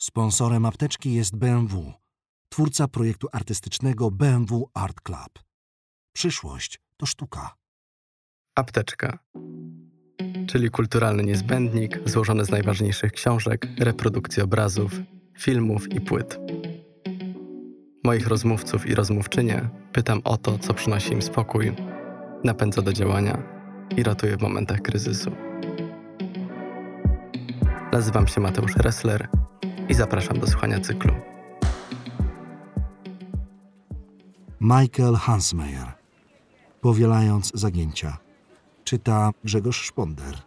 Sponsorem 0.00 0.66
apteczki 0.66 1.14
jest 1.14 1.36
BMW, 1.36 1.92
twórca 2.48 2.88
projektu 2.88 3.28
artystycznego 3.32 4.10
BMW 4.10 4.70
Art 4.74 5.00
Club. 5.00 5.38
Przyszłość 6.12 6.80
to 6.96 7.06
sztuka. 7.06 7.54
Apteczka, 8.54 9.18
czyli 10.46 10.70
kulturalny 10.70 11.22
niezbędnik 11.22 12.00
złożony 12.04 12.44
z 12.44 12.50
najważniejszych 12.50 13.12
książek, 13.12 13.66
reprodukcji 13.78 14.42
obrazów, 14.42 14.92
filmów 15.38 15.92
i 15.92 16.00
płyt. 16.00 16.38
Moich 18.04 18.26
rozmówców 18.26 18.86
i 18.86 18.94
rozmówczynie 18.94 19.68
pytam 19.92 20.20
o 20.24 20.36
to, 20.36 20.58
co 20.58 20.74
przynosi 20.74 21.12
im 21.12 21.22
spokój, 21.22 21.76
napędza 22.44 22.82
do 22.82 22.92
działania 22.92 23.42
i 23.96 24.02
ratuje 24.02 24.36
w 24.36 24.42
momentach 24.42 24.82
kryzysu. 24.82 25.32
Nazywam 27.92 28.26
się 28.26 28.40
Mateusz 28.40 28.76
Ressler 28.76 29.28
i 29.88 29.94
zapraszam 29.94 30.38
do 30.38 30.46
słuchania 30.46 30.80
cyklu. 30.80 31.14
Michael 34.60 35.14
Hansmeyer. 35.14 35.92
Powielając 36.80 37.52
zagięcia. 37.54 38.18
Czyta 38.84 39.30
Grzegorz 39.44 39.82
Szponder. 39.82 40.38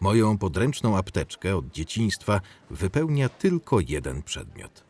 Moją 0.00 0.38
podręczną 0.38 0.96
apteczkę 0.96 1.56
od 1.56 1.70
dzieciństwa 1.70 2.40
wypełnia 2.70 3.28
tylko 3.28 3.80
jeden 3.88 4.22
przedmiot. 4.22 4.84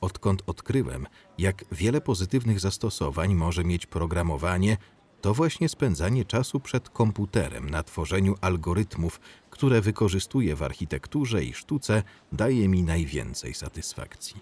Odkąd 0.00 0.42
odkryłem, 0.46 1.06
jak 1.38 1.64
wiele 1.72 2.00
pozytywnych 2.00 2.60
zastosowań 2.60 3.34
może 3.34 3.64
mieć 3.64 3.86
programowanie, 3.86 4.76
to 5.24 5.34
właśnie 5.34 5.68
spędzanie 5.68 6.24
czasu 6.24 6.60
przed 6.60 6.88
komputerem 6.88 7.70
na 7.70 7.82
tworzeniu 7.82 8.34
algorytmów, 8.40 9.20
które 9.50 9.80
wykorzystuję 9.80 10.56
w 10.56 10.62
architekturze 10.62 11.44
i 11.44 11.52
sztuce, 11.52 12.02
daje 12.32 12.68
mi 12.68 12.82
najwięcej 12.82 13.54
satysfakcji. 13.54 14.40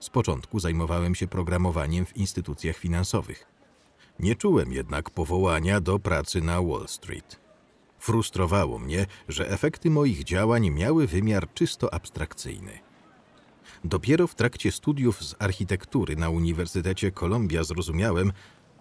Z 0.00 0.10
początku 0.10 0.60
zajmowałem 0.60 1.14
się 1.14 1.26
programowaniem 1.26 2.06
w 2.06 2.16
instytucjach 2.16 2.76
finansowych. 2.76 3.46
Nie 4.18 4.36
czułem 4.36 4.72
jednak 4.72 5.10
powołania 5.10 5.80
do 5.80 5.98
pracy 5.98 6.40
na 6.40 6.62
Wall 6.62 6.88
Street. 6.88 7.40
Frustrowało 7.98 8.78
mnie, 8.78 9.06
że 9.28 9.50
efekty 9.50 9.90
moich 9.90 10.24
działań 10.24 10.70
miały 10.70 11.06
wymiar 11.06 11.52
czysto 11.54 11.94
abstrakcyjny. 11.94 12.78
Dopiero 13.84 14.26
w 14.26 14.34
trakcie 14.34 14.72
studiów 14.72 15.24
z 15.24 15.34
architektury 15.38 16.16
na 16.16 16.30
Uniwersytecie 16.30 17.12
Columbia 17.12 17.64
zrozumiałem, 17.64 18.32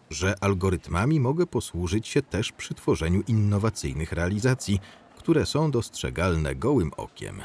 że 0.09 0.35
algorytmami 0.41 1.19
mogę 1.19 1.45
posłużyć 1.45 2.07
się 2.07 2.21
też 2.21 2.51
przy 2.51 2.73
tworzeniu 2.73 3.21
innowacyjnych 3.27 4.11
realizacji, 4.11 4.79
które 5.17 5.45
są 5.45 5.71
dostrzegalne 5.71 6.55
gołym 6.55 6.91
okiem, 6.97 7.41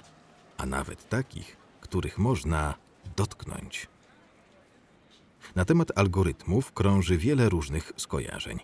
a 0.57 0.67
nawet 0.67 1.09
takich, 1.09 1.57
których 1.81 2.19
można 2.19 2.75
dotknąć. 3.17 3.89
Na 5.55 5.65
temat 5.65 5.99
algorytmów 5.99 6.73
krąży 6.73 7.19
wiele 7.19 7.49
różnych 7.49 7.93
skojarzeń. 7.97 8.59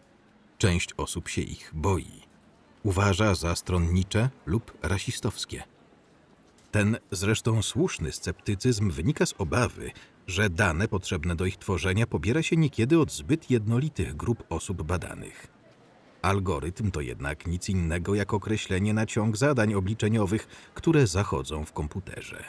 Część 0.59 0.93
osób 0.97 1.29
się 1.29 1.43
ich 1.43 1.71
boi. 1.75 2.23
Uważa 2.83 3.35
za 3.35 3.57
stronnicze 3.57 4.31
lub 4.47 4.79
rasistowskie. 4.83 5.63
Ten 6.71 6.97
zresztą 7.11 7.63
słuszny 7.63 8.13
sceptycyzm 8.13 8.91
wynika 8.91 9.27
z 9.27 9.35
obawy, 9.39 9.91
że 10.27 10.51
dane 10.51 10.89
potrzebne 10.89 11.37
do 11.37 11.47
ich 11.47 11.57
tworzenia 11.57 12.07
pobiera 12.07 12.43
się 12.43 12.57
niekiedy 12.57 12.99
od 12.99 13.13
zbyt 13.13 13.51
jednolitych 13.51 14.17
grup 14.17 14.45
osób 14.49 14.83
badanych. 14.83 15.47
Algorytm 16.23 16.91
to 16.91 17.01
jednak 17.01 17.47
nic 17.47 17.69
innego 17.69 18.15
jak 18.15 18.35
określenie 18.35 18.95
na 18.95 19.07
ciąg 19.07 19.37
zadań 19.37 19.75
obliczeniowych, 19.75 20.47
które 20.75 21.07
zachodzą 21.07 21.65
w 21.65 21.73
komputerze. 21.73 22.45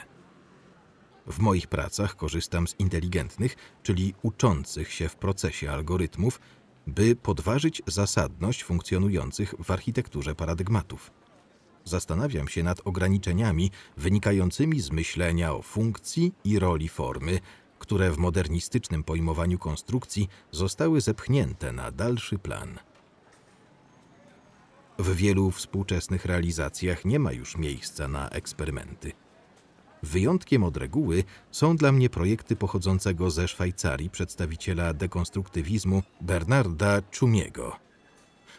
W 1.26 1.38
moich 1.38 1.66
pracach 1.66 2.16
korzystam 2.16 2.68
z 2.68 2.74
inteligentnych, 2.78 3.56
czyli 3.82 4.14
uczących 4.22 4.92
się 4.92 5.08
w 5.08 5.16
procesie 5.16 5.70
algorytmów, 5.70 6.40
by 6.86 7.16
podważyć 7.16 7.82
zasadność 7.86 8.64
funkcjonujących 8.64 9.54
w 9.64 9.70
architekturze 9.70 10.34
paradygmatów. 10.34 11.10
Zastanawiam 11.88 12.48
się 12.48 12.62
nad 12.62 12.80
ograniczeniami 12.84 13.70
wynikającymi 13.96 14.80
z 14.80 14.90
myślenia 14.90 15.54
o 15.54 15.62
funkcji 15.62 16.32
i 16.44 16.58
roli 16.58 16.88
formy, 16.88 17.40
które 17.78 18.10
w 18.10 18.18
modernistycznym 18.18 19.04
pojmowaniu 19.04 19.58
konstrukcji 19.58 20.28
zostały 20.50 21.00
zepchnięte 21.00 21.72
na 21.72 21.90
dalszy 21.90 22.38
plan. 22.38 22.78
W 24.98 25.14
wielu 25.16 25.50
współczesnych 25.50 26.24
realizacjach 26.24 27.04
nie 27.04 27.18
ma 27.18 27.32
już 27.32 27.56
miejsca 27.56 28.08
na 28.08 28.28
eksperymenty. 28.28 29.12
Wyjątkiem 30.02 30.64
od 30.64 30.76
reguły 30.76 31.24
są 31.50 31.76
dla 31.76 31.92
mnie 31.92 32.10
projekty 32.10 32.56
pochodzącego 32.56 33.30
ze 33.30 33.48
Szwajcarii 33.48 34.10
przedstawiciela 34.10 34.94
dekonstruktywizmu 34.94 36.02
Bernarda 36.20 37.02
Czumiego. 37.02 37.76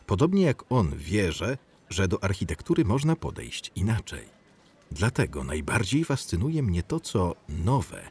Podobnie 0.06 0.42
jak 0.42 0.64
on 0.70 0.98
wierzę, 0.98 1.58
że 1.90 2.08
do 2.08 2.24
architektury 2.24 2.86
można 2.86 3.16
podejść 3.16 3.72
inaczej. 3.76 4.26
Dlatego 4.92 5.44
najbardziej 5.44 6.06
fascynuje 6.06 6.64
mnie 6.64 6.84
to, 6.84 7.00
co 7.00 7.36
nowe 7.50 8.02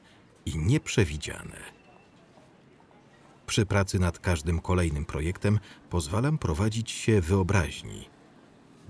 i 0.46 0.58
nieprzewidziane. 0.58 1.78
Przy 3.46 3.66
pracy 3.66 3.98
nad 3.98 4.18
każdym 4.18 4.60
kolejnym 4.60 5.04
projektem 5.04 5.58
pozwalam 5.90 6.38
prowadzić 6.38 6.90
się 6.90 7.20
wyobraźni. 7.20 8.08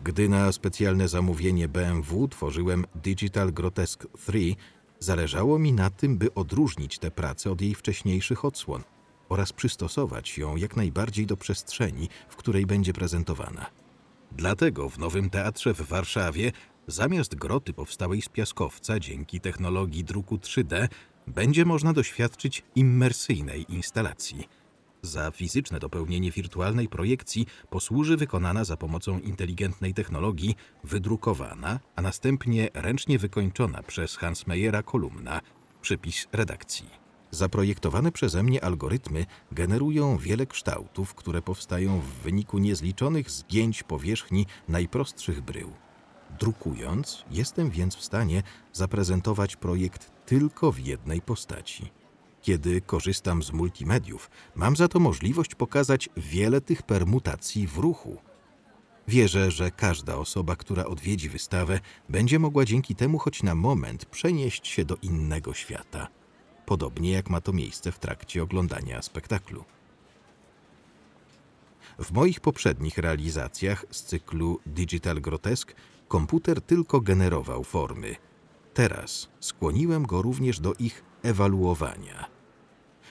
Gdy 0.04 0.28
na 0.28 0.52
specjalne 0.52 1.08
zamówienie 1.08 1.68
BMW 1.68 2.28
tworzyłem 2.28 2.86
Digital 2.94 3.52
Grotesque 3.52 4.06
3, 4.26 4.56
zależało 4.98 5.58
mi 5.58 5.72
na 5.72 5.90
tym, 5.90 6.18
by 6.18 6.34
odróżnić 6.34 6.98
tę 6.98 7.10
pracę 7.10 7.50
od 7.50 7.60
jej 7.60 7.74
wcześniejszych 7.74 8.44
odsłon 8.44 8.82
oraz 9.28 9.52
przystosować 9.52 10.38
ją 10.38 10.56
jak 10.56 10.76
najbardziej 10.76 11.26
do 11.26 11.36
przestrzeni, 11.36 12.08
w 12.28 12.36
której 12.36 12.66
będzie 12.66 12.92
prezentowana. 12.92 13.66
Dlatego 14.32 14.88
w 14.88 14.98
Nowym 14.98 15.30
Teatrze 15.30 15.74
w 15.74 15.82
Warszawie 15.82 16.52
zamiast 16.86 17.34
groty 17.34 17.72
powstałej 17.72 18.22
z 18.22 18.28
piaskowca 18.28 19.00
dzięki 19.00 19.40
technologii 19.40 20.04
druku 20.04 20.36
3D 20.36 20.88
będzie 21.26 21.64
można 21.64 21.92
doświadczyć 21.92 22.64
immersyjnej 22.74 23.72
instalacji. 23.74 24.48
Za 25.02 25.30
fizyczne 25.30 25.78
dopełnienie 25.78 26.30
wirtualnej 26.30 26.88
projekcji 26.88 27.46
posłuży 27.70 28.16
wykonana 28.16 28.64
za 28.64 28.76
pomocą 28.76 29.18
inteligentnej 29.18 29.94
technologii 29.94 30.56
wydrukowana, 30.84 31.80
a 31.96 32.02
następnie 32.02 32.68
ręcznie 32.74 33.18
wykończona 33.18 33.82
przez 33.82 34.16
Hans 34.16 34.46
Meyera 34.46 34.82
kolumna, 34.82 35.40
przypis 35.80 36.28
redakcji. 36.32 37.07
Zaprojektowane 37.30 38.12
przeze 38.12 38.42
mnie 38.42 38.64
algorytmy 38.64 39.26
generują 39.52 40.18
wiele 40.18 40.46
kształtów, 40.46 41.14
które 41.14 41.42
powstają 41.42 42.00
w 42.00 42.04
wyniku 42.04 42.58
niezliczonych 42.58 43.30
zgięć 43.30 43.82
powierzchni 43.82 44.46
najprostszych 44.68 45.40
brył. 45.40 45.72
Drukując, 46.40 47.24
jestem 47.30 47.70
więc 47.70 47.96
w 47.96 48.04
stanie 48.04 48.42
zaprezentować 48.72 49.56
projekt 49.56 50.10
tylko 50.26 50.72
w 50.72 50.78
jednej 50.78 51.20
postaci. 51.20 51.90
Kiedy 52.42 52.80
korzystam 52.80 53.42
z 53.42 53.52
multimediów, 53.52 54.30
mam 54.54 54.76
za 54.76 54.88
to 54.88 55.00
możliwość 55.00 55.54
pokazać 55.54 56.08
wiele 56.16 56.60
tych 56.60 56.82
permutacji 56.82 57.66
w 57.66 57.78
ruchu. 57.78 58.18
Wierzę, 59.08 59.50
że 59.50 59.70
każda 59.70 60.16
osoba, 60.16 60.56
która 60.56 60.84
odwiedzi 60.84 61.28
wystawę, 61.28 61.80
będzie 62.08 62.38
mogła 62.38 62.64
dzięki 62.64 62.94
temu 62.94 63.18
choć 63.18 63.42
na 63.42 63.54
moment 63.54 64.04
przenieść 64.04 64.68
się 64.68 64.84
do 64.84 64.96
innego 65.02 65.54
świata, 65.54 66.08
podobnie 66.68 67.10
jak 67.10 67.30
ma 67.30 67.40
to 67.40 67.52
miejsce 67.52 67.92
w 67.92 67.98
trakcie 67.98 68.42
oglądania 68.42 69.02
spektaklu. 69.02 69.64
W 71.98 72.12
moich 72.12 72.40
poprzednich 72.40 72.98
realizacjach 72.98 73.84
z 73.90 74.02
cyklu 74.02 74.60
Digital 74.66 75.20
Grotesque 75.20 75.74
komputer 76.08 76.60
tylko 76.60 77.00
generował 77.00 77.64
formy. 77.64 78.16
Teraz 78.74 79.28
skłoniłem 79.40 80.06
go 80.06 80.22
również 80.22 80.60
do 80.60 80.72
ich 80.78 81.04
ewaluowania. 81.22 82.26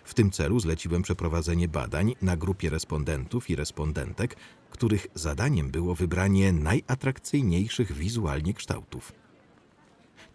W 0.04 0.14
tym 0.14 0.32
celu 0.32 0.60
zleciłem 0.60 1.02
przeprowadzenie 1.02 1.68
badań 1.68 2.16
na 2.22 2.38
grupie 2.38 2.70
respondentów 2.70 3.50
i 3.50 3.56
respondentek, 3.56 4.36
których 4.70 5.08
zadaniem 5.14 5.72
było 5.72 5.96
wybranie 5.96 6.54
najatrakcyjniejszych 6.54 7.92
wizualnie 7.92 8.54
kształtów. 8.54 9.27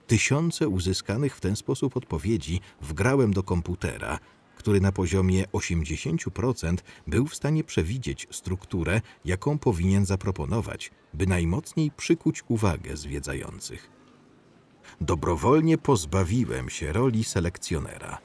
Tysiące 0.07 0.69
uzyskanych 0.69 1.37
w 1.37 1.41
ten 1.41 1.57
sposób 1.57 1.97
odpowiedzi 1.97 2.61
wgrałem 2.81 3.33
do 3.33 3.43
komputera, 3.43 4.19
który 4.57 4.81
na 4.81 4.93
poziomie 4.93 5.45
80% 5.45 6.77
był 7.07 7.27
w 7.27 7.35
stanie 7.35 7.65
przewidzieć 7.65 8.29
strukturę, 8.31 9.01
jaką 9.25 9.59
powinien 9.59 10.07
zaproponować, 10.07 10.91
by 11.15 11.27
najmocniej 11.27 11.91
przykuć 11.91 12.43
uwagę 12.49 12.97
zwiedzających. 12.97 13.91
Dobrowolnie 15.01 15.79
pozbawiłem 15.79 16.71
się 16.71 16.93
roli 16.93 17.25
selekcjonera. 17.25 18.19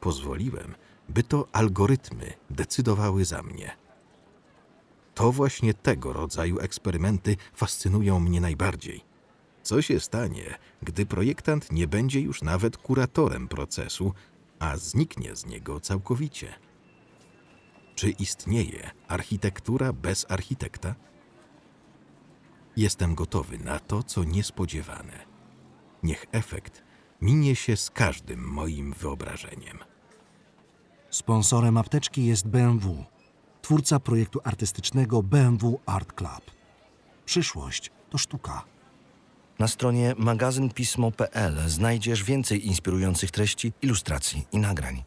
Pozwoliłem, 0.00 0.74
by 1.08 1.22
to 1.22 1.48
algorytmy 1.52 2.32
decydowały 2.50 3.24
za 3.24 3.42
mnie. 3.42 3.76
To 5.14 5.32
właśnie 5.32 5.74
tego 5.74 6.12
rodzaju 6.12 6.58
eksperymenty 6.58 7.36
fascynują 7.54 8.20
mnie 8.20 8.40
najbardziej. 8.40 9.13
Co 9.64 9.82
się 9.82 10.00
stanie, 10.00 10.58
gdy 10.82 11.06
projektant 11.06 11.72
nie 11.72 11.88
będzie 11.88 12.20
już 12.20 12.42
nawet 12.42 12.76
kuratorem 12.76 13.48
procesu, 13.48 14.12
a 14.58 14.76
zniknie 14.76 15.36
z 15.36 15.46
niego 15.46 15.80
całkowicie? 15.80 16.54
Czy 17.94 18.10
istnieje 18.10 18.90
architektura 19.08 19.92
bez 19.92 20.26
architekta? 20.28 20.94
Jestem 22.76 23.14
gotowy 23.14 23.58
na 23.58 23.78
to, 23.78 24.02
co 24.02 24.24
niespodziewane. 24.24 25.26
Niech 26.02 26.26
efekt 26.32 26.82
minie 27.20 27.56
się 27.56 27.76
z 27.76 27.90
każdym 27.90 28.48
moim 28.48 28.92
wyobrażeniem. 28.92 29.78
Sponsorem 31.10 31.76
apteczki 31.76 32.26
jest 32.26 32.48
BMW, 32.48 33.04
twórca 33.62 34.00
projektu 34.00 34.40
artystycznego 34.44 35.22
BMW 35.22 35.80
Art 35.86 36.12
Club. 36.12 36.50
Przyszłość 37.24 37.90
to 38.10 38.18
sztuka. 38.18 38.73
Na 39.58 39.68
stronie 39.68 40.14
magazynpismo.pl 40.18 41.54
znajdziesz 41.66 42.24
więcej 42.24 42.66
inspirujących 42.66 43.30
treści, 43.30 43.72
ilustracji 43.82 44.46
i 44.52 44.58
nagrań. 44.58 45.02